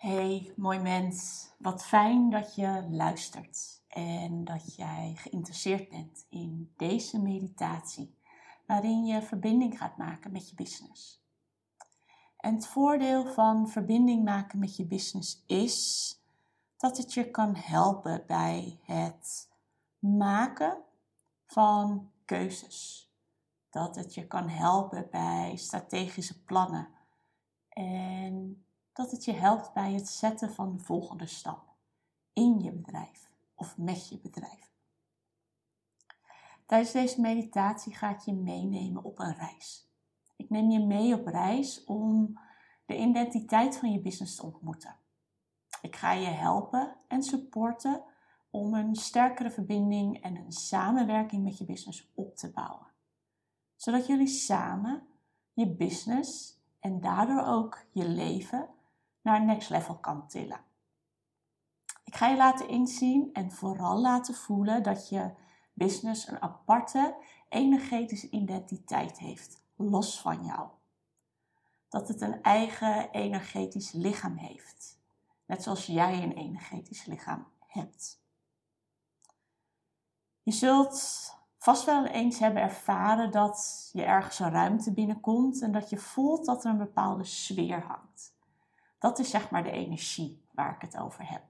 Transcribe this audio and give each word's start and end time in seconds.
Hey, 0.00 0.52
mooi 0.56 0.78
mens. 0.78 1.48
Wat 1.58 1.84
fijn 1.84 2.30
dat 2.30 2.54
je 2.54 2.86
luistert 2.90 3.82
en 3.88 4.44
dat 4.44 4.74
jij 4.74 5.12
geïnteresseerd 5.16 5.88
bent 5.88 6.26
in 6.28 6.72
deze 6.76 7.20
meditatie, 7.22 8.14
waarin 8.66 9.04
je 9.04 9.22
verbinding 9.22 9.78
gaat 9.78 9.96
maken 9.96 10.32
met 10.32 10.48
je 10.48 10.54
business. 10.54 11.22
En 12.36 12.54
het 12.54 12.66
voordeel 12.66 13.26
van 13.26 13.68
verbinding 13.68 14.24
maken 14.24 14.58
met 14.58 14.76
je 14.76 14.86
business 14.86 15.42
is 15.46 16.18
dat 16.76 16.96
het 16.96 17.14
je 17.14 17.30
kan 17.30 17.56
helpen 17.56 18.24
bij 18.26 18.78
het 18.82 19.48
maken 19.98 20.78
van 21.46 22.10
keuzes. 22.24 23.10
Dat 23.70 23.96
het 23.96 24.14
je 24.14 24.26
kan 24.26 24.48
helpen 24.48 25.08
bij 25.10 25.56
strategische 25.56 26.42
plannen. 26.44 26.88
En 27.68 28.64
dat 28.92 29.10
het 29.10 29.24
je 29.24 29.32
helpt 29.32 29.72
bij 29.72 29.92
het 29.92 30.08
zetten 30.08 30.52
van 30.52 30.72
de 30.72 30.82
volgende 30.82 31.26
stap 31.26 31.74
in 32.32 32.60
je 32.60 32.72
bedrijf 32.72 33.30
of 33.54 33.78
met 33.78 34.08
je 34.08 34.18
bedrijf. 34.18 34.70
Tijdens 36.66 36.92
deze 36.92 37.20
meditatie 37.20 37.94
ga 37.94 38.10
ik 38.10 38.20
je 38.20 38.32
meenemen 38.32 39.04
op 39.04 39.18
een 39.18 39.34
reis. 39.34 39.88
Ik 40.36 40.50
neem 40.50 40.70
je 40.70 40.86
mee 40.86 41.14
op 41.14 41.26
reis 41.26 41.84
om 41.84 42.38
de 42.86 42.96
identiteit 42.96 43.76
van 43.76 43.92
je 43.92 44.00
business 44.00 44.36
te 44.36 44.42
ontmoeten. 44.42 44.96
Ik 45.82 45.96
ga 45.96 46.12
je 46.12 46.26
helpen 46.26 46.96
en 47.08 47.22
supporten 47.22 48.02
om 48.50 48.74
een 48.74 48.94
sterkere 48.94 49.50
verbinding 49.50 50.22
en 50.22 50.36
een 50.36 50.52
samenwerking 50.52 51.44
met 51.44 51.58
je 51.58 51.64
business 51.64 52.10
op 52.14 52.36
te 52.36 52.50
bouwen. 52.50 52.86
Zodat 53.76 54.06
jullie 54.06 54.26
samen 54.26 55.02
je 55.52 55.68
business 55.68 56.58
en 56.80 57.00
daardoor 57.00 57.44
ook 57.46 57.84
je 57.92 58.08
leven 58.08 58.68
naar 59.22 59.44
next 59.44 59.70
level 59.70 59.94
kan 59.98 60.28
tillen. 60.28 60.60
Ik 62.04 62.16
ga 62.16 62.28
je 62.28 62.36
laten 62.36 62.68
inzien 62.68 63.32
en 63.32 63.52
vooral 63.52 64.00
laten 64.00 64.34
voelen 64.34 64.82
dat 64.82 65.08
je 65.08 65.30
business 65.72 66.28
een 66.28 66.42
aparte 66.42 67.16
energetische 67.48 68.30
identiteit 68.30 69.18
heeft, 69.18 69.62
los 69.76 70.20
van 70.20 70.44
jou. 70.44 70.68
Dat 71.88 72.08
het 72.08 72.20
een 72.20 72.42
eigen 72.42 73.10
energetisch 73.10 73.92
lichaam 73.92 74.36
heeft, 74.36 74.98
net 75.46 75.62
zoals 75.62 75.86
jij 75.86 76.22
een 76.22 76.32
energetisch 76.32 77.04
lichaam 77.04 77.46
hebt. 77.66 78.22
Je 80.42 80.52
zult 80.52 81.28
vast 81.58 81.84
wel 81.84 82.04
eens 82.04 82.38
hebben 82.38 82.62
ervaren 82.62 83.30
dat 83.30 83.90
je 83.92 84.02
ergens 84.02 84.38
een 84.38 84.50
ruimte 84.50 84.92
binnenkomt 84.92 85.62
en 85.62 85.72
dat 85.72 85.90
je 85.90 85.98
voelt 85.98 86.44
dat 86.44 86.64
er 86.64 86.70
een 86.70 86.78
bepaalde 86.78 87.24
sfeer 87.24 87.82
hangt. 87.82 88.34
Dat 89.00 89.18
is 89.18 89.30
zeg 89.30 89.50
maar 89.50 89.62
de 89.62 89.70
energie 89.70 90.44
waar 90.52 90.74
ik 90.74 90.80
het 90.80 90.98
over 90.98 91.30
heb. 91.30 91.42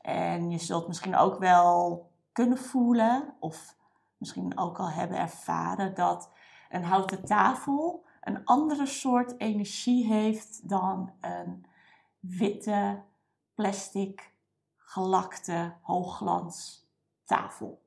En 0.00 0.50
je 0.50 0.58
zult 0.58 0.88
misschien 0.88 1.16
ook 1.16 1.38
wel 1.38 2.10
kunnen 2.32 2.58
voelen, 2.58 3.34
of 3.38 3.76
misschien 4.16 4.58
ook 4.58 4.78
al 4.78 4.90
hebben 4.90 5.18
ervaren, 5.18 5.94
dat 5.94 6.30
een 6.68 6.84
houten 6.84 7.24
tafel 7.24 8.04
een 8.22 8.44
andere 8.44 8.86
soort 8.86 9.40
energie 9.40 10.06
heeft 10.06 10.68
dan 10.68 11.12
een 11.20 11.66
witte, 12.20 13.02
plastic, 13.54 14.32
gelakte, 14.76 15.74
hoogglans 15.80 16.86
tafel. 17.24 17.82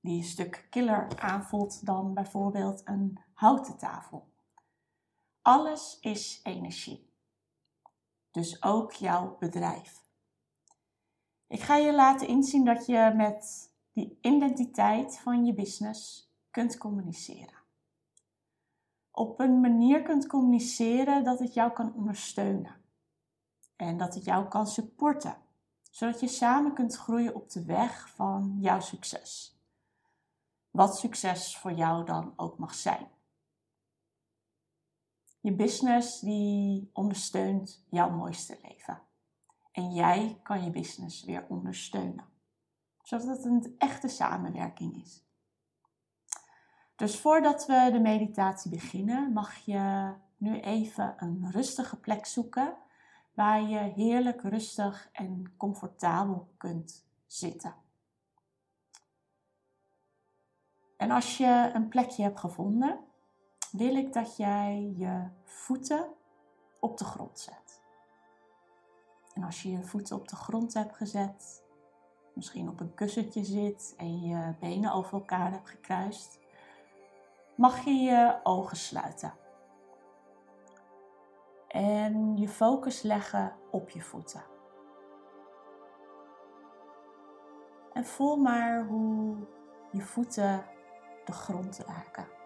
Die 0.00 0.16
een 0.16 0.28
stuk 0.28 0.66
killer 0.70 1.20
aanvoelt 1.20 1.86
dan 1.86 2.14
bijvoorbeeld 2.14 2.82
een 2.84 3.18
houten 3.34 3.78
tafel. 3.78 4.28
Alles 5.48 5.98
is 6.00 6.40
energie. 6.42 7.12
Dus 8.30 8.62
ook 8.62 8.92
jouw 8.92 9.36
bedrijf. 9.38 10.02
Ik 11.46 11.60
ga 11.60 11.76
je 11.76 11.94
laten 11.94 12.28
inzien 12.28 12.64
dat 12.64 12.86
je 12.86 13.12
met 13.16 13.72
die 13.92 14.18
identiteit 14.20 15.18
van 15.18 15.44
je 15.44 15.54
business 15.54 16.30
kunt 16.50 16.78
communiceren. 16.78 17.62
Op 19.10 19.40
een 19.40 19.60
manier 19.60 20.02
kunt 20.02 20.26
communiceren 20.26 21.24
dat 21.24 21.38
het 21.38 21.54
jou 21.54 21.72
kan 21.72 21.94
ondersteunen. 21.94 22.76
En 23.76 23.96
dat 23.96 24.14
het 24.14 24.24
jou 24.24 24.48
kan 24.48 24.66
supporten. 24.66 25.36
Zodat 25.90 26.20
je 26.20 26.28
samen 26.28 26.74
kunt 26.74 26.96
groeien 26.96 27.34
op 27.34 27.50
de 27.50 27.64
weg 27.64 28.08
van 28.08 28.56
jouw 28.60 28.80
succes. 28.80 29.58
Wat 30.70 30.98
succes 30.98 31.56
voor 31.56 31.72
jou 31.72 32.04
dan 32.04 32.32
ook 32.36 32.58
mag 32.58 32.74
zijn. 32.74 33.17
Je 35.40 35.52
business 35.52 36.20
die 36.20 36.90
ondersteunt 36.92 37.84
jouw 37.90 38.10
mooiste 38.10 38.58
leven. 38.62 39.00
En 39.72 39.92
jij 39.92 40.40
kan 40.42 40.64
je 40.64 40.70
business 40.70 41.24
weer 41.24 41.46
ondersteunen. 41.48 42.24
Zodat 43.02 43.26
het 43.26 43.44
een 43.44 43.74
echte 43.78 44.08
samenwerking 44.08 45.02
is. 45.02 45.26
Dus 46.96 47.20
voordat 47.20 47.66
we 47.66 47.88
de 47.92 48.00
meditatie 48.00 48.70
beginnen, 48.70 49.32
mag 49.32 49.56
je 49.56 50.14
nu 50.36 50.60
even 50.60 51.14
een 51.16 51.50
rustige 51.50 51.96
plek 51.96 52.26
zoeken 52.26 52.76
waar 53.34 53.62
je 53.62 53.78
heerlijk 53.78 54.42
rustig 54.42 55.08
en 55.12 55.54
comfortabel 55.56 56.54
kunt 56.56 57.06
zitten. 57.26 57.74
En 60.96 61.10
als 61.10 61.36
je 61.36 61.70
een 61.74 61.88
plekje 61.88 62.22
hebt 62.22 62.40
gevonden, 62.40 63.07
wil 63.72 63.94
ik 63.96 64.12
dat 64.12 64.36
jij 64.36 64.92
je 64.96 65.28
voeten 65.44 66.06
op 66.80 66.98
de 66.98 67.04
grond 67.04 67.38
zet. 67.38 67.82
En 69.34 69.42
als 69.42 69.62
je 69.62 69.70
je 69.70 69.82
voeten 69.82 70.16
op 70.16 70.28
de 70.28 70.36
grond 70.36 70.74
hebt 70.74 70.96
gezet, 70.96 71.62
misschien 72.32 72.68
op 72.68 72.80
een 72.80 72.94
kussentje 72.94 73.44
zit 73.44 73.94
en 73.96 74.20
je 74.20 74.54
benen 74.60 74.92
over 74.92 75.12
elkaar 75.12 75.52
hebt 75.52 75.68
gekruist, 75.68 76.38
mag 77.54 77.84
je 77.84 77.90
je 77.90 78.40
ogen 78.42 78.76
sluiten. 78.76 79.32
En 81.68 82.36
je 82.36 82.48
focus 82.48 83.02
leggen 83.02 83.56
op 83.70 83.90
je 83.90 84.00
voeten. 84.00 84.44
En 87.92 88.04
voel 88.04 88.36
maar 88.36 88.86
hoe 88.86 89.36
je 89.90 90.02
voeten 90.02 90.64
de 91.24 91.32
grond 91.32 91.78
raken. 91.78 92.37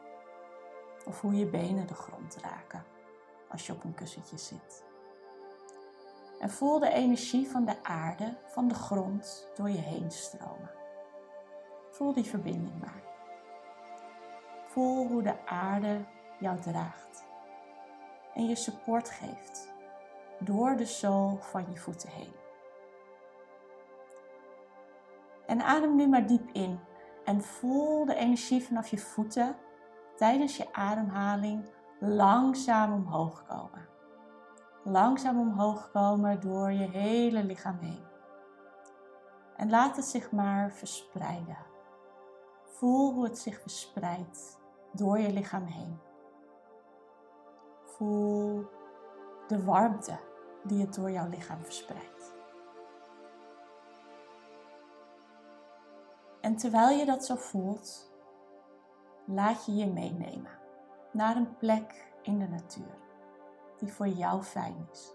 Of 1.06 1.20
hoe 1.20 1.34
je 1.34 1.46
benen 1.46 1.86
de 1.86 1.94
grond 1.94 2.36
raken 2.36 2.84
als 3.48 3.66
je 3.66 3.72
op 3.72 3.84
een 3.84 3.94
kussentje 3.94 4.38
zit. 4.38 4.84
En 6.40 6.50
voel 6.50 6.78
de 6.78 6.92
energie 6.92 7.48
van 7.48 7.64
de 7.64 7.84
aarde, 7.84 8.36
van 8.46 8.68
de 8.68 8.74
grond 8.74 9.48
door 9.54 9.70
je 9.70 9.78
heen 9.78 10.10
stromen. 10.10 10.70
Voel 11.90 12.12
die 12.12 12.24
verbinding 12.24 12.80
maar. 12.80 13.02
Voel 14.66 15.06
hoe 15.06 15.22
de 15.22 15.46
aarde 15.46 16.04
jou 16.38 16.60
draagt 16.60 17.24
en 18.34 18.48
je 18.48 18.56
support 18.56 19.10
geeft 19.10 19.68
door 20.38 20.76
de 20.76 20.86
zool 20.86 21.38
van 21.40 21.66
je 21.70 21.78
voeten 21.78 22.08
heen. 22.08 22.32
En 25.46 25.62
adem 25.62 25.96
nu 25.96 26.08
maar 26.08 26.26
diep 26.26 26.50
in 26.52 26.80
en 27.24 27.42
voel 27.42 28.04
de 28.04 28.14
energie 28.14 28.64
vanaf 28.64 28.88
je 28.88 28.98
voeten 28.98 29.56
tijdens 30.22 30.56
je 30.56 30.72
ademhaling 30.72 31.64
langzaam 32.00 32.92
omhoog 32.92 33.46
komen. 33.46 33.88
Langzaam 34.84 35.40
omhoog 35.40 35.90
komen 35.90 36.40
door 36.40 36.72
je 36.72 36.88
hele 36.88 37.44
lichaam 37.44 37.78
heen. 37.78 38.04
En 39.56 39.70
laat 39.70 39.96
het 39.96 40.04
zich 40.04 40.32
maar 40.32 40.72
verspreiden. 40.72 41.58
Voel 42.64 43.12
hoe 43.12 43.24
het 43.24 43.38
zich 43.38 43.60
verspreidt 43.60 44.58
door 44.92 45.18
je 45.18 45.32
lichaam 45.32 45.64
heen. 45.64 45.98
Voel 47.84 48.66
de 49.48 49.64
warmte 49.64 50.18
die 50.62 50.80
het 50.80 50.94
door 50.94 51.10
jouw 51.10 51.28
lichaam 51.28 51.64
verspreidt. 51.64 52.34
En 56.40 56.56
terwijl 56.56 56.98
je 56.98 57.04
dat 57.04 57.24
zo 57.24 57.34
voelt, 57.34 58.11
laat 59.34 59.66
je 59.66 59.74
je 59.74 59.86
meenemen 59.86 60.58
naar 61.10 61.36
een 61.36 61.56
plek 61.56 62.12
in 62.22 62.38
de 62.38 62.48
natuur 62.48 62.98
die 63.78 63.92
voor 63.92 64.08
jou 64.08 64.42
fijn 64.42 64.88
is. 64.92 65.14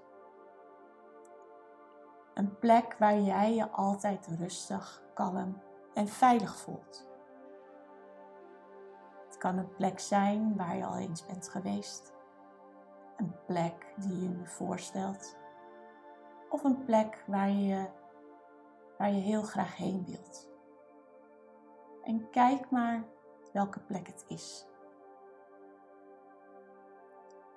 Een 2.34 2.60
plek 2.60 2.96
waar 3.00 3.20
jij 3.20 3.56
je 3.56 3.70
altijd 3.70 4.28
rustig, 4.40 5.04
kalm 5.14 5.62
en 5.94 6.08
veilig 6.08 6.56
voelt. 6.56 7.08
Het 9.28 9.38
kan 9.38 9.58
een 9.58 9.76
plek 9.76 10.00
zijn 10.00 10.56
waar 10.56 10.78
je 10.78 10.86
al 10.86 10.98
eens 10.98 11.26
bent 11.26 11.50
geweest. 11.50 12.14
Een 13.18 13.36
plek 13.46 13.94
die 13.96 14.22
je 14.22 14.40
je 14.40 14.46
voorstelt. 14.46 15.36
Of 16.50 16.64
een 16.64 16.86
plek 16.86 17.24
waar 17.28 17.50
je, 17.50 17.86
waar 18.98 19.12
je 19.12 19.22
heel 19.22 19.42
graag 19.44 19.76
heen 19.76 20.06
wilt. 20.06 20.50
En 22.04 22.30
kijk 22.30 22.70
maar 22.70 23.04
welke 23.58 23.80
plek 23.80 24.08
het 24.08 24.26
is. 24.28 24.66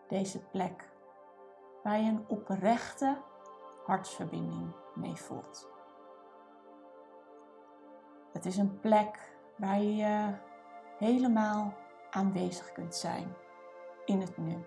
Deze 0.09 0.41
plek 0.41 0.91
waar 1.83 1.99
je 1.99 2.11
een 2.11 2.25
oprechte 2.29 3.17
hartsverbinding 3.85 4.75
mee 4.95 5.17
voelt. 5.17 5.69
Het 8.33 8.47
is 8.47 8.57
een 8.57 8.81
plek 8.81 9.37
waar 9.57 9.81
je 9.81 10.35
helemaal 10.99 11.75
aanwezig 12.11 12.73
kunt 12.73 12.95
zijn 12.95 13.35
in 14.05 14.21
het 14.21 14.37
nu. 14.37 14.65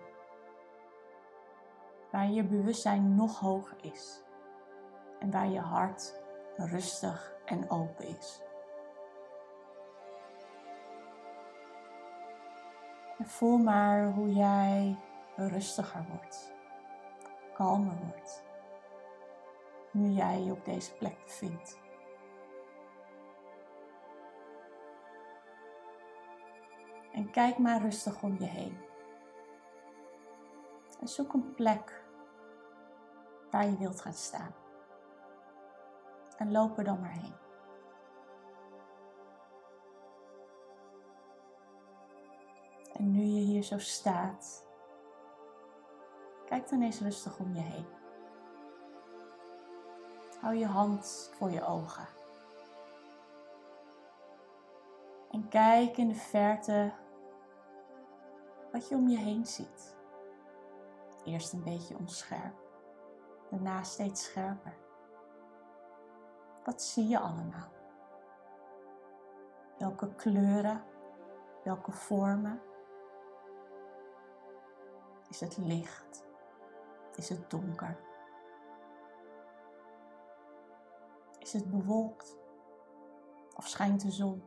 Waar 2.10 2.30
je 2.30 2.44
bewustzijn 2.44 3.14
nog 3.14 3.40
hoger 3.40 3.76
is 3.80 4.24
en 5.18 5.30
waar 5.30 5.48
je 5.48 5.60
hart 5.60 6.22
rustig 6.56 7.34
en 7.44 7.70
open 7.70 8.06
is. 8.06 8.43
En 13.18 13.26
voel 13.26 13.58
maar 13.58 14.12
hoe 14.12 14.32
jij 14.32 14.98
rustiger 15.36 16.06
wordt, 16.10 16.52
kalmer 17.52 17.96
wordt, 18.06 18.42
nu 19.90 20.08
jij 20.08 20.40
je 20.40 20.52
op 20.52 20.64
deze 20.64 20.94
plek 20.94 21.24
bevindt. 21.24 21.78
En 27.12 27.30
kijk 27.30 27.58
maar 27.58 27.80
rustig 27.80 28.22
om 28.22 28.36
je 28.38 28.46
heen. 28.46 28.78
En 31.00 31.08
zoek 31.08 31.32
een 31.32 31.54
plek 31.54 32.04
waar 33.50 33.66
je 33.66 33.76
wilt 33.78 34.00
gaan 34.00 34.12
staan. 34.12 34.54
En 36.36 36.52
loop 36.52 36.78
er 36.78 36.84
dan 36.84 37.00
maar 37.00 37.12
heen. 37.12 37.43
Nu 43.04 43.22
je 43.22 43.40
hier 43.40 43.62
zo 43.62 43.78
staat, 43.78 44.66
kijk 46.46 46.68
dan 46.68 46.82
eens 46.82 47.00
rustig 47.00 47.38
om 47.38 47.54
je 47.54 47.60
heen. 47.60 47.86
Hou 50.40 50.54
je 50.54 50.66
hand 50.66 51.30
voor 51.34 51.50
je 51.50 51.64
ogen. 51.64 52.06
En 55.30 55.48
kijk 55.48 55.96
in 55.96 56.08
de 56.08 56.14
verte 56.14 56.92
wat 58.72 58.88
je 58.88 58.94
om 58.94 59.08
je 59.08 59.18
heen 59.18 59.46
ziet. 59.46 59.96
Eerst 61.24 61.52
een 61.52 61.64
beetje 61.64 61.96
onscherp, 61.98 62.54
daarna 63.50 63.82
steeds 63.82 64.24
scherper. 64.24 64.76
Wat 66.64 66.82
zie 66.82 67.08
je 67.08 67.18
allemaal? 67.18 67.72
Welke 69.78 70.14
kleuren, 70.14 70.84
welke 71.64 71.92
vormen? 71.92 72.60
Is 75.28 75.40
het 75.40 75.56
licht? 75.56 76.24
Is 77.14 77.28
het 77.28 77.50
donker? 77.50 77.98
Is 81.38 81.52
het 81.52 81.70
bewolkt? 81.70 82.36
Of 83.56 83.66
schijnt 83.68 84.00
de 84.00 84.10
zon? 84.10 84.44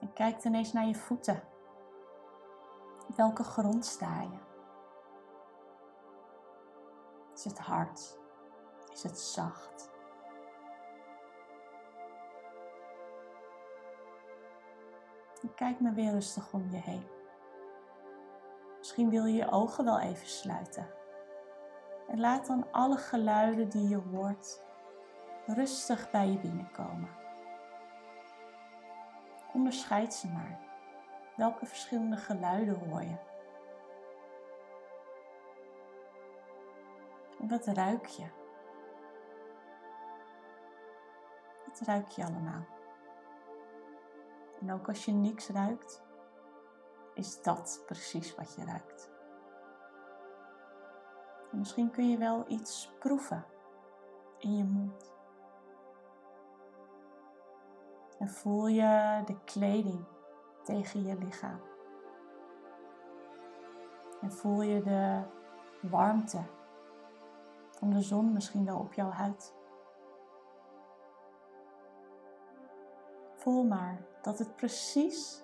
En 0.00 0.12
kijk 0.12 0.44
ineens 0.44 0.72
naar 0.72 0.86
je 0.86 0.94
voeten. 0.94 1.42
Welke 3.16 3.44
grond 3.44 3.86
sta 3.86 4.22
je? 4.22 4.38
Is 7.34 7.44
het 7.44 7.58
hard? 7.58 8.18
Is 8.92 9.02
het 9.02 9.18
zacht? 9.18 9.90
En 15.42 15.54
kijk 15.54 15.80
maar 15.80 15.94
weer 15.94 16.10
rustig 16.10 16.52
om 16.52 16.70
je 16.70 16.76
heen. 16.76 17.06
Misschien 18.78 19.10
wil 19.10 19.24
je 19.24 19.36
je 19.36 19.50
ogen 19.50 19.84
wel 19.84 20.00
even 20.00 20.26
sluiten. 20.26 20.86
En 22.08 22.20
laat 22.20 22.46
dan 22.46 22.72
alle 22.72 22.96
geluiden 22.96 23.68
die 23.68 23.88
je 23.88 23.96
hoort 23.96 24.64
rustig 25.46 26.10
bij 26.10 26.28
je 26.28 26.38
binnenkomen. 26.38 27.08
Onderscheid 29.52 30.14
ze 30.14 30.28
maar. 30.28 30.58
Welke 31.36 31.66
verschillende 31.66 32.16
geluiden 32.16 32.88
hoor 32.88 33.02
je? 33.02 33.16
Wat 37.38 37.66
ruik 37.66 38.06
je? 38.06 38.26
Wat 41.66 41.80
ruik 41.80 42.08
je 42.08 42.24
allemaal? 42.24 42.75
En 44.60 44.72
ook 44.72 44.88
als 44.88 45.04
je 45.04 45.12
niks 45.12 45.48
ruikt, 45.48 46.02
is 47.14 47.42
dat 47.42 47.82
precies 47.86 48.34
wat 48.34 48.54
je 48.54 48.64
ruikt. 48.64 49.10
En 51.52 51.58
misschien 51.58 51.90
kun 51.90 52.10
je 52.10 52.18
wel 52.18 52.44
iets 52.48 52.92
proeven 52.98 53.44
in 54.38 54.56
je 54.56 54.64
mond. 54.64 55.14
En 58.18 58.28
voel 58.28 58.66
je 58.66 59.22
de 59.24 59.36
kleding 59.44 60.04
tegen 60.62 61.06
je 61.06 61.18
lichaam. 61.18 61.60
En 64.20 64.32
voel 64.32 64.62
je 64.62 64.82
de 64.82 65.22
warmte 65.88 66.42
van 67.70 67.90
de 67.90 68.00
zon 68.00 68.32
misschien 68.32 68.64
wel 68.64 68.78
op 68.78 68.92
jouw 68.92 69.10
huid. 69.10 69.54
Voel 73.46 73.64
maar 73.64 73.98
dat 74.22 74.38
het 74.38 74.56
precies 74.56 75.42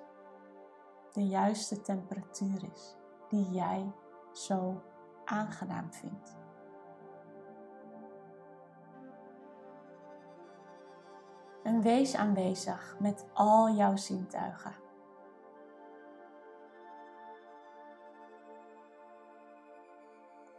de 1.13 1.27
juiste 1.27 1.81
temperatuur 1.81 2.65
is 2.73 2.97
die 3.29 3.51
jij 3.51 3.93
zo 4.33 4.83
aangenaam 5.25 5.93
vindt. 5.93 6.37
En 11.63 11.81
wees 11.83 12.17
aanwezig 12.17 12.97
met 13.01 13.27
al 13.33 13.71
jouw 13.71 13.97
zintuigen. 13.97 14.75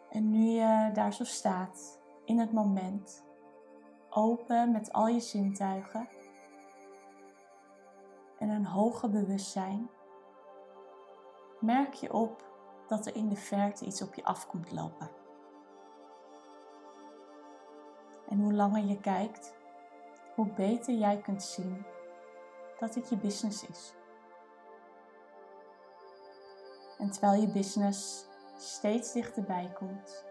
En 0.09 0.29
nu 0.29 0.43
je 0.43 0.89
daar 0.93 1.13
zo 1.13 1.23
staat, 1.23 2.01
in 2.25 2.39
het 2.39 2.53
moment, 2.53 3.23
open 4.09 4.71
met 4.71 4.93
al 4.93 5.07
je 5.07 5.19
zintuigen 5.19 6.07
en 8.43 8.49
een 8.49 8.65
hoger 8.65 9.09
bewustzijn, 9.09 9.89
merk 11.59 11.93
je 11.93 12.13
op 12.13 12.43
dat 12.87 13.05
er 13.05 13.15
in 13.15 13.29
de 13.29 13.35
verte 13.35 13.85
iets 13.85 14.01
op 14.01 14.13
je 14.13 14.23
af 14.23 14.47
komt 14.47 14.71
lopen. 14.71 15.09
En 18.29 18.39
hoe 18.39 18.53
langer 18.53 18.83
je 18.83 18.99
kijkt, 18.99 19.53
hoe 20.35 20.47
beter 20.47 20.93
jij 20.93 21.17
kunt 21.17 21.43
zien 21.43 21.85
dat 22.79 22.95
het 22.95 23.09
je 23.09 23.17
business 23.17 23.67
is. 23.67 23.93
En 26.97 27.11
terwijl 27.11 27.41
je 27.41 27.47
business 27.47 28.27
steeds 28.57 29.13
dichterbij 29.13 29.71
komt, 29.73 30.25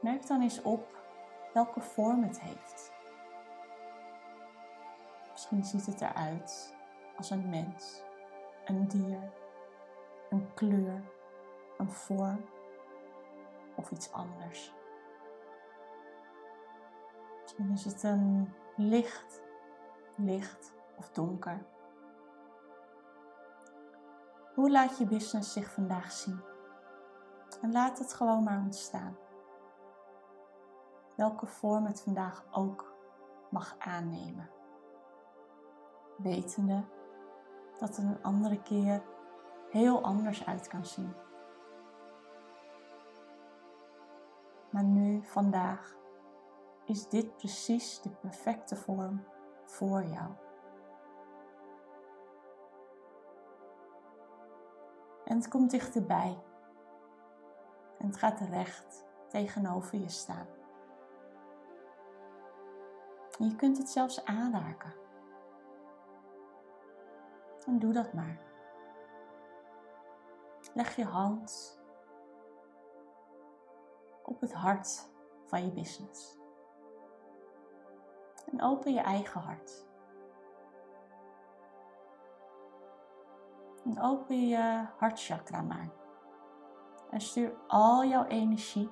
merk 0.00 0.26
dan 0.26 0.42
eens 0.42 0.62
op 0.62 0.86
welke 1.52 1.80
vorm 1.80 2.22
het 2.22 2.40
heeft. 2.40 2.93
Misschien 5.44 5.80
ziet 5.80 5.86
het 5.86 6.00
eruit 6.00 6.74
als 7.16 7.30
een 7.30 7.48
mens, 7.48 8.02
een 8.64 8.88
dier, 8.88 9.32
een 10.30 10.54
kleur, 10.54 11.02
een 11.76 11.90
vorm 11.90 12.44
of 13.76 13.90
iets 13.90 14.12
anders. 14.12 14.74
Misschien 17.42 17.70
is 17.70 17.84
het 17.84 18.02
een 18.02 18.54
licht, 18.76 19.42
licht 20.16 20.72
of 20.96 21.10
donker. 21.10 21.66
Hoe 24.54 24.70
laat 24.70 24.98
je 24.98 25.06
business 25.06 25.52
zich 25.52 25.72
vandaag 25.72 26.12
zien? 26.12 26.40
En 27.62 27.72
laat 27.72 27.98
het 27.98 28.14
gewoon 28.14 28.42
maar 28.42 28.58
ontstaan. 28.58 29.16
Welke 31.16 31.46
vorm 31.46 31.86
het 31.86 32.00
vandaag 32.00 32.44
ook 32.50 32.94
mag 33.50 33.76
aannemen. 33.78 34.53
Wetende 36.16 36.84
dat 37.78 37.96
het 37.96 37.98
een 37.98 38.22
andere 38.22 38.62
keer 38.62 39.02
heel 39.70 40.02
anders 40.02 40.46
uit 40.46 40.68
kan 40.68 40.84
zien. 40.84 41.14
Maar 44.70 44.84
nu, 44.84 45.24
vandaag, 45.24 45.96
is 46.84 47.08
dit 47.08 47.36
precies 47.36 48.00
de 48.00 48.10
perfecte 48.10 48.76
vorm 48.76 49.24
voor 49.64 50.04
jou. 50.04 50.30
En 55.24 55.36
het 55.36 55.48
komt 55.48 55.70
dichterbij. 55.70 56.42
En 57.98 58.06
het 58.06 58.16
gaat 58.16 58.40
recht 58.40 59.04
tegenover 59.28 59.98
je 59.98 60.08
staan. 60.08 60.46
Je 63.38 63.56
kunt 63.56 63.78
het 63.78 63.88
zelfs 63.88 64.24
aanraken. 64.24 65.03
En 67.66 67.78
doe 67.78 67.92
dat 67.92 68.12
maar. 68.12 68.38
Leg 70.74 70.96
je 70.96 71.04
hand 71.04 71.80
op 74.22 74.40
het 74.40 74.52
hart 74.52 75.08
van 75.46 75.64
je 75.64 75.72
business. 75.72 76.38
En 78.52 78.62
open 78.62 78.92
je 78.92 79.00
eigen 79.00 79.40
hart. 79.40 79.86
En 83.84 84.00
open 84.00 84.48
je 84.48 84.86
hartchakra 84.96 85.62
maar. 85.62 85.88
En 87.10 87.20
stuur 87.20 87.54
al 87.66 88.04
jouw 88.04 88.24
energie 88.24 88.90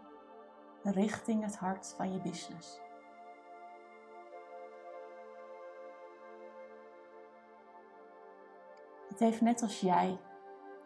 richting 0.82 1.44
het 1.44 1.56
hart 1.56 1.94
van 1.96 2.12
je 2.12 2.20
business. 2.20 2.81
Het 9.12 9.20
heeft 9.20 9.40
net 9.40 9.62
als 9.62 9.80
jij 9.80 10.18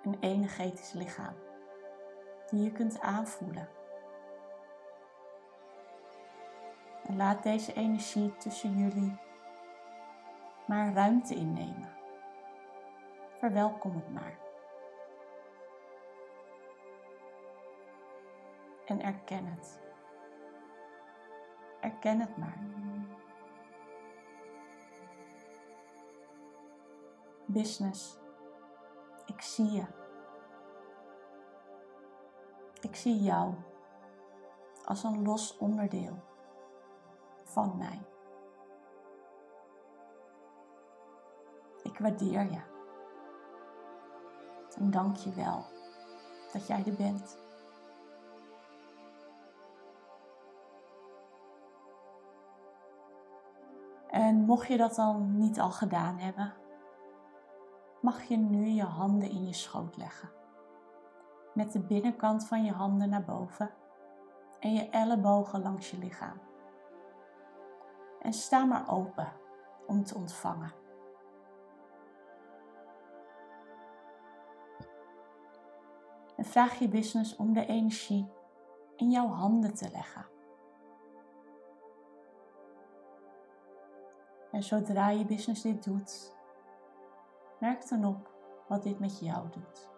een 0.03 0.17
energetisch 0.21 0.93
lichaam 0.93 1.35
die 2.51 2.63
je 2.63 2.73
kunt 2.73 3.01
aanvoelen. 3.01 3.69
En 7.05 7.17
laat 7.17 7.43
deze 7.43 7.73
energie 7.73 8.37
tussen 8.37 8.79
jullie 8.79 9.19
maar 10.67 10.93
ruimte 10.93 11.35
innemen. 11.35 11.93
Verwelkom 13.39 13.95
het 13.95 14.13
maar. 14.13 14.39
En 18.87 19.03
erken 19.03 19.47
het. 19.47 19.81
Erken 21.81 22.21
het 22.21 22.37
maar. 22.37 22.59
Business, 27.57 28.19
ik 29.27 29.41
zie 29.41 29.71
je. 29.71 29.85
Ik 32.81 32.97
zie 32.97 33.23
jou 33.23 33.55
als 34.85 35.05
een 35.05 35.23
los 35.23 35.57
onderdeel 35.59 36.23
van 37.45 37.77
mij. 37.77 38.07
Ik 41.83 41.99
waardeer 41.99 42.51
je. 42.51 42.61
En 44.79 44.91
dank 44.91 45.17
je 45.17 45.33
wel 45.33 45.65
dat 46.53 46.67
jij 46.67 46.85
er 46.87 46.95
bent. 46.95 47.39
En 54.09 54.37
mocht 54.37 54.67
je 54.67 54.77
dat 54.77 54.95
dan 54.95 55.37
niet 55.37 55.61
al 55.61 55.71
gedaan 55.71 56.19
hebben, 56.19 56.55
mag 58.07 58.23
je 58.23 58.37
nu 58.37 58.67
je 58.67 58.83
handen 58.83 59.31
in 59.31 59.47
je 59.47 59.53
schoot 59.53 59.97
leggen. 59.97 60.31
Met 61.55 61.73
de 61.73 61.81
binnenkant 61.81 62.47
van 62.47 62.65
je 62.65 62.73
handen 62.73 63.09
naar 63.09 63.25
boven 63.25 63.71
en 64.61 64.75
je 64.75 64.89
ellebogen 64.91 65.63
langs 65.63 65.91
je 65.91 65.99
lichaam. 65.99 66.41
En 68.21 68.33
sta 68.33 68.65
maar 68.65 68.91
open 68.91 69.33
om 69.87 70.05
te 70.05 70.15
ontvangen. 70.15 70.73
En 76.37 76.45
vraag 76.45 76.79
je 76.79 76.89
business 76.89 77.37
om 77.37 77.53
de 77.53 77.67
energie 77.67 78.29
in 78.97 79.11
jouw 79.11 79.29
handen 79.29 79.75
te 79.75 79.91
leggen. 79.91 80.27
En 84.51 84.63
zodra 84.63 85.09
je 85.09 85.25
business 85.25 85.63
dit 85.63 85.85
doet, 85.85 86.36
merk 87.59 87.89
dan 87.89 88.05
op 88.05 88.31
wat 88.67 88.83
dit 88.83 88.99
met 88.99 89.19
jou 89.19 89.49
doet. 89.51 89.89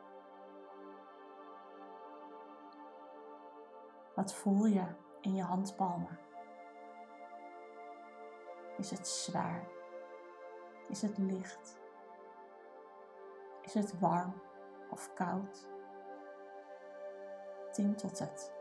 Wat 4.15 4.35
voel 4.35 4.67
je 4.67 4.85
in 5.21 5.35
je 5.35 5.43
handpalmen? 5.43 6.19
Is 8.77 8.91
het 8.91 9.09
zwaar? 9.09 9.67
Is 10.88 11.03
het 11.03 11.19
licht? 11.19 11.79
Is 13.62 13.75
het 13.75 13.99
warm 13.99 14.43
of 14.91 15.15
koud? 15.15 15.67
Tintelt 17.73 18.19
het? 18.19 18.53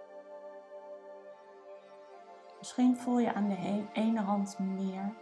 Misschien 2.58 2.98
voel 2.98 3.20
je 3.20 3.34
aan 3.34 3.50
de 3.50 3.88
ene 3.94 4.22
hand 4.22 4.60
meer 4.60 5.14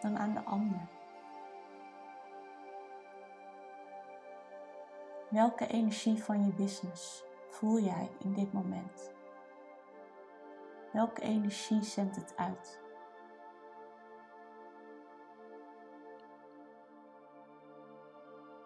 dan 0.00 0.18
aan 0.18 0.32
de 0.32 0.44
ander. 0.44 0.95
Welke 5.36 5.66
energie 5.66 6.24
van 6.24 6.44
je 6.44 6.52
business 6.52 7.24
voel 7.48 7.78
jij 7.78 8.10
in 8.18 8.32
dit 8.32 8.52
moment? 8.52 9.14
Welke 10.92 11.22
energie 11.22 11.82
zendt 11.82 12.16
het 12.16 12.36
uit? 12.36 12.80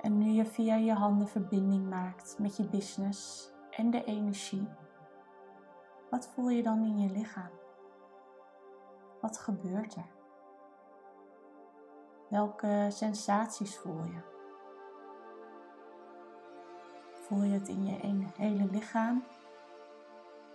En 0.00 0.18
nu 0.18 0.30
je 0.30 0.44
via 0.44 0.76
je 0.76 0.92
handen 0.92 1.28
verbinding 1.28 1.88
maakt 1.88 2.38
met 2.38 2.56
je 2.56 2.68
business 2.68 3.50
en 3.70 3.90
de 3.90 4.04
energie, 4.04 4.68
wat 6.10 6.28
voel 6.28 6.48
je 6.48 6.62
dan 6.62 6.84
in 6.84 6.98
je 6.98 7.10
lichaam? 7.10 7.50
Wat 9.20 9.38
gebeurt 9.38 9.94
er? 9.94 10.10
Welke 12.28 12.86
sensaties 12.90 13.78
voel 13.78 14.04
je? 14.04 14.38
Voel 17.30 17.42
je 17.42 17.52
het 17.52 17.68
in 17.68 17.84
je 17.84 18.26
hele 18.36 18.64
lichaam 18.70 19.24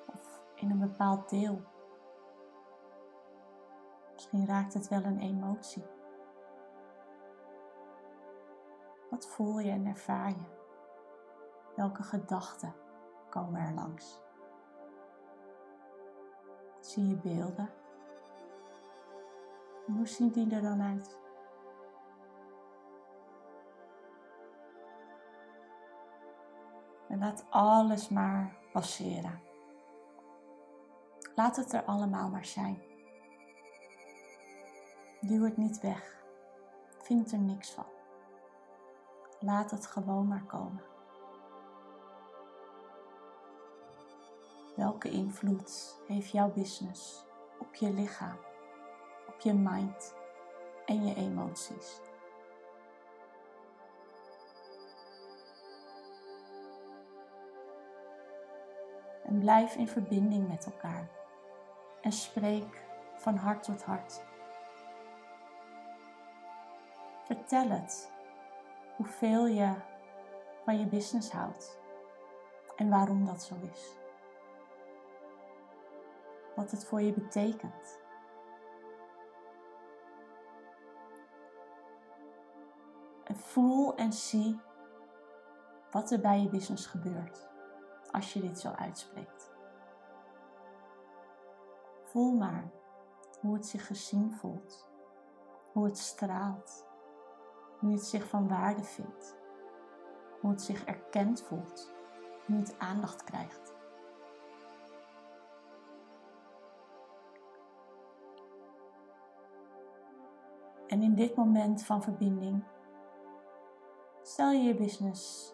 of 0.05 0.41
in 0.55 0.71
een 0.71 0.79
bepaald 0.79 1.29
deel? 1.29 1.61
Misschien 4.13 4.45
raakt 4.45 4.73
het 4.73 4.87
wel 4.87 5.03
een 5.03 5.19
emotie. 5.19 5.85
Wat 9.09 9.27
voel 9.27 9.59
je 9.59 9.71
en 9.71 9.85
ervaar 9.85 10.29
je? 10.29 10.45
Welke 11.75 12.03
gedachten 12.03 12.73
komen 13.29 13.61
er 13.61 13.73
langs? 13.73 14.19
Zie 16.79 17.07
je 17.07 17.15
beelden? 17.15 17.69
hoe 19.85 20.07
zien 20.07 20.29
die 20.29 20.55
er 20.55 20.61
dan 20.61 20.81
uit? 20.81 21.24
En 27.15 27.21
laat 27.21 27.45
alles 27.49 28.09
maar 28.09 28.55
passeren. 28.71 29.41
Laat 31.35 31.55
het 31.55 31.73
er 31.73 31.83
allemaal 31.83 32.29
maar 32.29 32.45
zijn. 32.45 32.81
Duw 35.21 35.43
het 35.43 35.57
niet 35.57 35.81
weg. 35.81 36.25
Vind 37.01 37.31
er 37.31 37.39
niks 37.39 37.71
van. 37.71 37.85
Laat 39.39 39.71
het 39.71 39.85
gewoon 39.85 40.27
maar 40.27 40.43
komen. 40.43 40.83
Welke 44.75 45.09
invloed 45.09 46.01
heeft 46.07 46.31
jouw 46.31 46.51
business 46.51 47.25
op 47.59 47.75
je 47.75 47.93
lichaam, 47.93 48.37
op 49.27 49.39
je 49.39 49.53
mind 49.53 50.15
en 50.85 51.05
je 51.05 51.15
emoties? 51.15 52.04
En 59.35 59.41
blijf 59.41 59.75
in 59.75 59.87
verbinding 59.87 60.47
met 60.47 60.65
elkaar. 60.65 61.09
En 62.01 62.11
spreek 62.11 62.83
van 63.15 63.35
hart 63.35 63.63
tot 63.63 63.83
hart. 63.83 64.23
Vertel 67.23 67.69
het 67.69 68.11
hoeveel 68.95 69.47
je 69.47 69.73
van 70.63 70.79
je 70.79 70.85
business 70.85 71.31
houdt 71.31 71.79
en 72.75 72.89
waarom 72.89 73.25
dat 73.25 73.43
zo 73.43 73.55
is. 73.71 73.97
Wat 76.55 76.71
het 76.71 76.85
voor 76.85 77.01
je 77.01 77.13
betekent. 77.13 77.99
En 83.23 83.35
voel 83.35 83.95
en 83.95 84.13
zie 84.13 84.59
wat 85.91 86.11
er 86.11 86.19
bij 86.19 86.41
je 86.41 86.49
business 86.49 86.85
gebeurt 86.85 87.53
als 88.15 88.33
je 88.33 88.41
dit 88.41 88.59
zo 88.59 88.69
uitspreekt. 88.69 89.53
Voel 92.03 92.31
maar 92.31 92.71
hoe 93.41 93.53
het 93.53 93.65
zich 93.65 93.87
gezien 93.87 94.33
voelt, 94.33 94.87
hoe 95.71 95.85
het 95.85 95.97
straalt, 95.97 96.87
hoe 97.79 97.91
het 97.91 98.05
zich 98.05 98.27
van 98.27 98.47
waarde 98.47 98.83
vindt, 98.83 99.35
hoe 100.41 100.49
het 100.49 100.61
zich 100.61 100.85
erkend 100.85 101.41
voelt, 101.41 101.93
hoe 102.45 102.57
het 102.57 102.79
aandacht 102.79 103.23
krijgt. 103.23 103.73
En 110.87 111.01
in 111.01 111.15
dit 111.15 111.35
moment 111.35 111.83
van 111.83 112.03
verbinding 112.03 112.63
Stel 114.21 114.51
je 114.51 114.63
je 114.63 114.75
business 114.75 115.53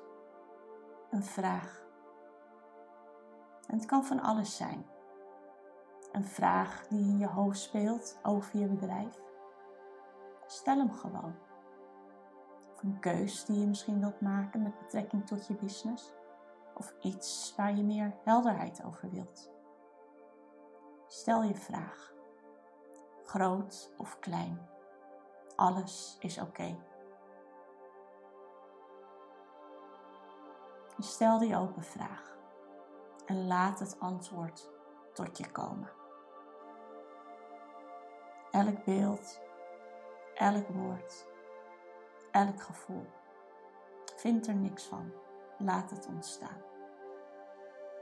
een 1.10 1.24
vraag. 1.24 1.91
En 3.72 3.78
het 3.78 3.86
kan 3.86 4.06
van 4.06 4.22
alles 4.22 4.56
zijn. 4.56 4.86
Een 6.12 6.26
vraag 6.26 6.88
die 6.88 7.00
in 7.00 7.18
je 7.18 7.28
hoofd 7.28 7.60
speelt 7.60 8.20
over 8.24 8.60
je 8.60 8.68
bedrijf. 8.68 9.20
Stel 10.46 10.78
hem 10.78 10.92
gewoon. 10.92 11.36
Of 12.74 12.84
een 12.84 13.00
keus 13.00 13.46
die 13.46 13.60
je 13.60 13.68
misschien 13.68 14.00
wilt 14.00 14.22
maken 14.22 14.64
met 14.64 14.78
betrekking 14.78 15.28
tot 15.28 15.48
je 15.48 15.54
business. 15.54 16.14
Of 16.76 16.94
iets 17.02 17.54
waar 17.58 17.76
je 17.76 17.84
meer 17.84 18.14
helderheid 18.24 18.84
over 18.84 19.10
wilt. 19.12 19.52
Stel 21.08 21.44
je 21.44 21.56
vraag. 21.56 22.14
Groot 23.24 23.94
of 23.98 24.20
klein. 24.20 24.70
Alles 25.56 26.18
is 26.20 26.40
oké. 26.40 26.78
Stel 30.98 31.40
die 31.40 31.56
open 31.56 31.84
vraag 31.84 32.32
en 33.32 33.48
laat 33.48 33.80
het 33.80 34.00
antwoord 34.00 34.70
tot 35.14 35.38
je 35.38 35.52
komen. 35.52 35.90
Elk 38.52 38.84
beeld, 38.84 39.40
elk 40.36 40.68
woord, 40.68 41.28
elk 42.32 42.62
gevoel. 42.62 43.06
Vind 44.16 44.48
er 44.48 44.56
niks 44.56 44.84
van. 44.84 45.12
Laat 45.58 45.90
het 45.90 46.08
ontstaan. 46.08 46.62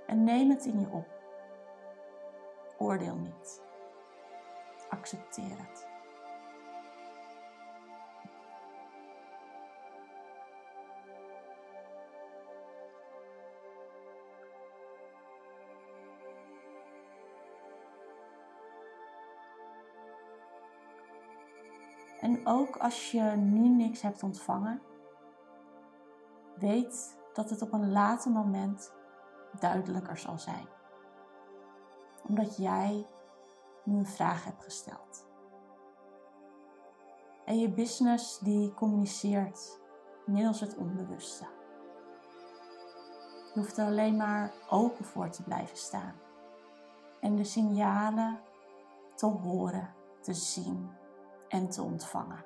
En 0.06 0.24
neem 0.24 0.50
het 0.50 0.66
in 0.66 0.80
je 0.80 0.88
op. 0.88 1.08
Oordeel 2.78 3.16
niet. 3.16 3.62
Accepteer 4.90 5.58
het. 5.58 5.89
En 22.40 22.48
ook 22.48 22.78
als 22.78 23.12
je 23.12 23.22
nu 23.22 23.68
niks 23.68 24.02
hebt 24.02 24.24
ontvangen, 24.24 24.82
weet 26.58 27.18
dat 27.34 27.50
het 27.50 27.62
op 27.62 27.74
een 27.74 27.92
later 27.92 28.32
moment 28.32 28.94
duidelijker 29.60 30.18
zal 30.18 30.40
zijn. 30.40 30.68
Omdat 32.28 32.58
jij 32.58 33.08
nu 33.84 33.98
een 33.98 34.06
vraag 34.06 34.44
hebt 34.44 34.64
gesteld. 34.64 35.28
En 37.46 37.60
je 37.60 37.70
business 37.70 38.40
die 38.40 38.74
communiceert 38.74 39.80
middels 40.26 40.60
het 40.60 40.78
onbewuste. 40.78 41.46
Je 43.54 43.60
hoeft 43.60 43.78
er 43.78 43.86
alleen 43.86 44.18
maar 44.18 44.54
open 44.70 45.06
voor 45.06 45.30
te 45.30 45.44
blijven 45.44 45.78
staan. 45.78 46.16
En 47.20 47.36
de 47.36 47.44
signalen 47.44 48.40
te 49.16 49.26
horen, 49.26 49.94
te 50.22 50.34
zien 50.34 50.98
en 51.50 51.70
te 51.70 51.82
ontvangen. 51.82 52.46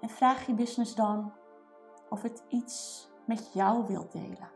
En 0.00 0.08
vraag 0.08 0.46
je 0.46 0.54
business 0.54 0.94
dan 0.94 1.32
of 2.08 2.22
het 2.22 2.44
iets 2.48 3.08
met 3.26 3.52
jou 3.52 3.86
wilt 3.86 4.12
delen. 4.12 4.50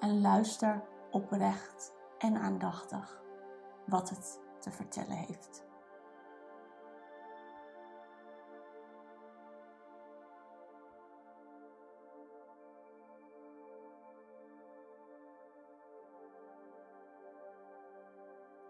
En 0.00 0.20
luister 0.20 0.82
oprecht 1.10 1.92
en 2.18 2.36
aandachtig 2.36 3.22
wat 3.86 4.10
het 4.10 4.40
te 4.58 4.70
vertellen 4.70 5.16
heeft. 5.16 5.71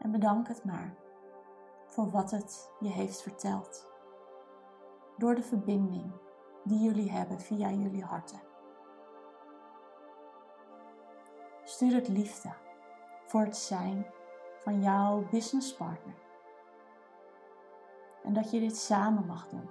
En 0.02 0.10
bedank 0.10 0.48
het 0.48 0.64
maar 0.64 0.94
voor 1.86 2.10
wat 2.10 2.30
het 2.30 2.70
je 2.80 2.88
heeft 2.88 3.22
verteld. 3.22 3.86
Door 5.16 5.34
de 5.34 5.42
verbinding 5.42 6.12
die 6.64 6.78
jullie 6.78 7.10
hebben 7.10 7.40
via 7.40 7.70
jullie 7.70 8.04
harten. 8.04 8.40
Stuur 11.64 11.94
het 11.94 12.08
liefde 12.08 12.52
voor 13.26 13.40
het 13.40 13.56
zijn 13.56 14.06
van 14.58 14.82
jouw 14.82 15.28
businesspartner. 15.30 16.14
En 18.22 18.32
dat 18.32 18.50
je 18.50 18.60
dit 18.60 18.76
samen 18.76 19.26
mag 19.26 19.48
doen. 19.48 19.68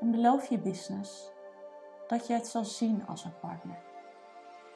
En 0.00 0.10
beloof 0.10 0.46
je 0.46 0.58
business 0.58 1.32
dat 2.06 2.26
je 2.26 2.32
het 2.32 2.46
zal 2.46 2.64
zien 2.64 3.06
als 3.06 3.24
een 3.24 3.38
partner. 3.38 3.82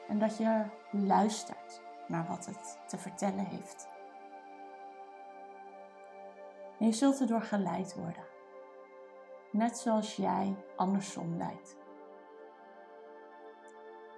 En 0.07 0.19
dat 0.19 0.37
je 0.37 0.65
luistert 0.91 1.81
naar 2.13 2.27
wat 2.27 2.45
het 2.45 2.79
te 2.87 2.97
vertellen 2.97 3.45
heeft. 3.45 3.89
En 6.79 6.85
je 6.85 6.91
zult 6.91 7.21
erdoor 7.21 7.41
geleid 7.41 7.95
worden, 7.95 8.23
net 9.51 9.77
zoals 9.77 10.15
jij 10.15 10.55
andersom 10.75 11.37
leidt. 11.37 11.77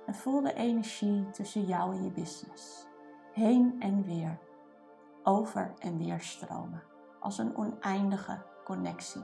En 0.05 0.15
voel 0.15 0.41
de 0.41 0.53
energie 0.53 1.29
tussen 1.29 1.65
jou 1.65 1.95
en 1.95 2.03
je 2.03 2.11
business, 2.11 2.87
heen 3.33 3.75
en 3.79 4.03
weer, 4.03 4.39
over 5.23 5.73
en 5.79 5.97
weer 5.97 6.19
stromen, 6.19 6.83
als 7.19 7.37
een 7.37 7.55
oneindige 7.55 8.45
connectie. 8.63 9.23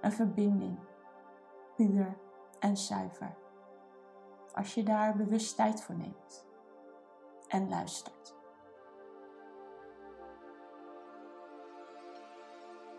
Een 0.00 0.12
verbinding, 0.12 0.78
puur 1.76 2.16
en 2.58 2.76
zuiver. 2.76 3.36
Als 4.54 4.74
je 4.74 4.82
daar 4.82 5.16
bewust 5.16 5.56
tijd 5.56 5.82
voor 5.82 5.94
neemt 5.94 6.48
en 7.50 7.68
luistert. 7.68 8.34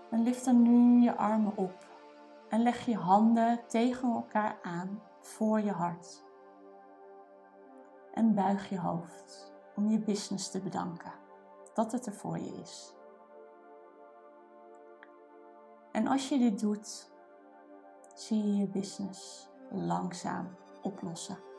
En 0.09 0.23
lift 0.23 0.45
dan 0.45 0.61
nu 0.61 1.01
je 1.01 1.15
armen 1.17 1.57
op 1.57 1.87
en 2.49 2.61
leg 2.61 2.85
je 2.85 2.97
handen 2.97 3.67
tegen 3.67 4.09
elkaar 4.09 4.59
aan 4.61 5.01
voor 5.21 5.59
je 5.61 5.71
hart. 5.71 6.23
En 8.13 8.33
buig 8.33 8.69
je 8.69 8.79
hoofd 8.79 9.53
om 9.75 9.89
je 9.89 9.99
business 9.99 10.51
te 10.51 10.61
bedanken 10.61 11.11
dat 11.73 11.91
het 11.91 12.05
er 12.05 12.13
voor 12.13 12.39
je 12.39 12.53
is. 12.61 12.93
En 15.91 16.07
als 16.07 16.29
je 16.29 16.37
dit 16.37 16.59
doet, 16.59 17.11
zie 18.15 18.43
je 18.43 18.57
je 18.57 18.67
business 18.67 19.49
langzaam 19.69 20.55
oplossen. 20.81 21.50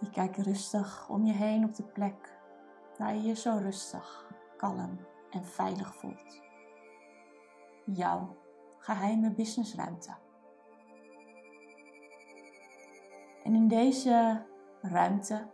Je 0.00 0.10
kijkt 0.10 0.36
rustig 0.36 1.08
om 1.08 1.24
je 1.24 1.32
heen 1.32 1.64
op 1.64 1.74
de 1.74 1.82
plek 1.82 2.38
waar 2.98 3.14
je 3.14 3.22
je 3.22 3.34
zo 3.34 3.58
rustig, 3.62 4.30
kalm 4.56 4.98
en 5.30 5.44
veilig 5.44 5.94
voelt. 5.94 6.42
Jouw 7.84 8.36
geheime 8.78 9.30
businessruimte. 9.30 10.14
En 13.42 13.54
in 13.54 13.68
deze 13.68 14.46
ruimte 14.80 15.48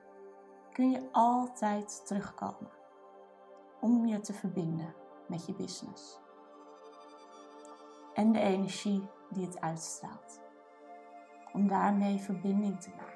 kun 0.72 0.90
je 0.90 1.09
altijd 1.12 2.07
terugkomen 2.07 2.70
om 3.81 4.07
je 4.07 4.20
te 4.20 4.33
verbinden 4.33 4.94
met 5.28 5.46
je 5.46 5.55
business. 5.55 6.20
En 8.14 8.33
de 8.33 8.40
energie 8.40 9.09
die 9.31 9.46
het 9.46 9.61
uitstraalt 9.61 10.40
om 11.52 11.68
daarmee 11.68 12.18
verbinding 12.18 12.81
te 12.81 12.90
maken. 12.90 13.12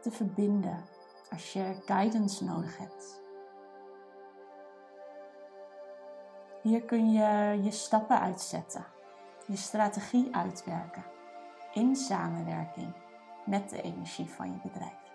Te 0.00 0.10
verbinden 0.10 0.84
als 1.30 1.52
je 1.52 1.82
guidance 1.84 2.44
nodig 2.44 2.78
hebt. 2.78 3.22
Hier 6.62 6.82
kun 6.82 7.12
je 7.12 7.60
je 7.62 7.70
stappen 7.70 8.20
uitzetten, 8.20 8.86
je 9.46 9.56
strategie 9.56 10.34
uitwerken 10.34 11.04
in 11.72 11.96
samenwerking 11.96 12.94
met 13.46 13.70
de 13.70 13.82
energie 13.82 14.30
van 14.30 14.50
je 14.50 14.58
bedrijf. 14.62 15.06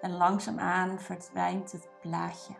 En 0.00 0.16
langzaamaan 0.16 1.00
verdwijnt 1.00 1.72
het 1.72 1.88
plaatje 2.00 2.54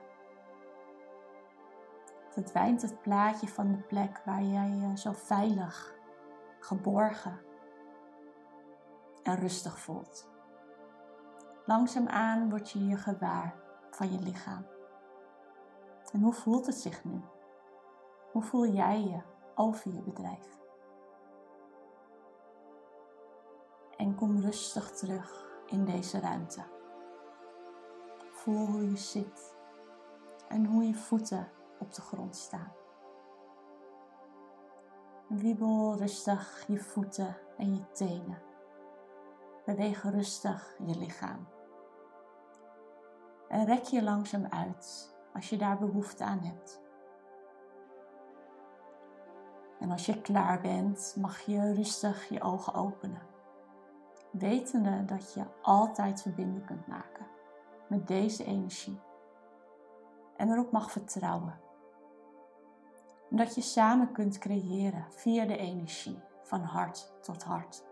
verdwijnt 2.32 2.82
het 2.82 3.02
plaatje 3.02 3.48
van 3.48 3.72
de 3.72 3.78
plek 3.78 4.20
waar 4.24 4.42
jij 4.42 4.68
je 4.68 4.98
zo 4.98 5.12
veilig, 5.12 5.94
geborgen 6.60 7.40
en 9.22 9.36
rustig 9.36 9.78
voelt. 9.78 10.30
Langzaamaan 11.66 12.50
word 12.50 12.70
je 12.70 12.86
je 12.86 12.96
gewaar 12.96 13.54
van 13.90 14.12
je 14.12 14.18
lichaam. 14.18 14.66
En 16.12 16.20
hoe 16.20 16.32
voelt 16.32 16.66
het 16.66 16.74
zich 16.74 17.04
nu? 17.04 17.20
Hoe 18.32 18.42
voel 18.42 18.66
jij 18.66 19.00
je 19.02 19.22
over 19.54 19.94
je 19.94 20.02
bedrijf? 20.02 20.60
En 23.96 24.14
kom 24.14 24.40
rustig 24.40 24.90
terug 24.90 25.46
in 25.66 25.84
deze 25.84 26.20
ruimte. 26.20 26.62
Voel 28.30 28.66
hoe 28.66 28.90
je 28.90 28.96
zit 28.96 29.56
en 30.48 30.66
hoe 30.66 30.86
je 30.86 30.94
voeten 30.94 31.48
op 31.78 31.94
de 31.94 32.00
grond 32.00 32.36
staan. 32.36 32.72
Wiebel 35.28 35.96
rustig 35.96 36.64
je 36.66 36.78
voeten 36.78 37.36
en 37.56 37.74
je 37.74 37.90
tenen. 37.92 38.51
Beweeg 39.64 40.02
rustig 40.02 40.74
je 40.86 40.98
lichaam. 40.98 41.48
En 43.48 43.64
rek 43.64 43.82
je 43.82 44.02
langzaam 44.02 44.46
uit 44.46 45.16
als 45.34 45.48
je 45.48 45.56
daar 45.56 45.78
behoefte 45.78 46.24
aan 46.24 46.40
hebt. 46.40 46.82
En 49.78 49.90
als 49.90 50.06
je 50.06 50.20
klaar 50.20 50.60
bent, 50.60 51.16
mag 51.18 51.40
je 51.40 51.72
rustig 51.72 52.28
je 52.28 52.42
ogen 52.42 52.74
openen. 52.74 53.22
Wetende 54.30 55.04
dat 55.04 55.32
je 55.34 55.44
altijd 55.62 56.22
verbinding 56.22 56.66
kunt 56.66 56.86
maken 56.86 57.26
met 57.88 58.06
deze 58.06 58.44
energie. 58.44 59.00
En 60.36 60.50
erop 60.50 60.72
mag 60.72 60.90
vertrouwen. 60.90 61.60
En 63.30 63.36
dat 63.36 63.54
je 63.54 63.60
samen 63.60 64.12
kunt 64.12 64.38
creëren 64.38 65.06
via 65.10 65.44
de 65.44 65.56
energie 65.56 66.18
van 66.42 66.60
hart 66.60 67.12
tot 67.20 67.42
hart. 67.42 67.84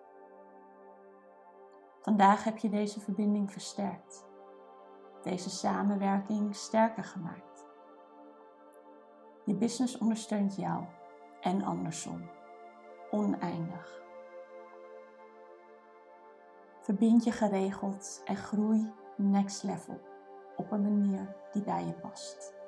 Vandaag 2.01 2.45
heb 2.45 2.59
je 2.59 2.69
deze 2.69 3.01
verbinding 3.01 3.53
versterkt. 3.53 4.25
Deze 5.23 5.51
samenwerking 5.51 6.57
sterker 6.57 7.05
gemaakt. 7.05 7.67
Je 9.45 9.55
business 9.55 9.99
ondersteunt 9.99 10.57
jou 10.57 10.85
en 11.41 11.63
andersom. 11.63 12.31
Oneindig. 13.11 14.03
Verbind 16.81 17.25
je 17.25 17.33
geregeld 17.33 18.23
en 18.25 18.37
groei 18.37 18.93
next 19.17 19.63
level 19.63 20.01
op 20.57 20.71
een 20.71 20.83
manier 20.83 21.37
die 21.53 21.63
bij 21.63 21.85
je 21.85 21.93
past. 21.93 22.60